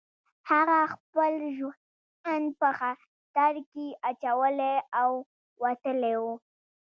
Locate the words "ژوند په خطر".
1.57-3.53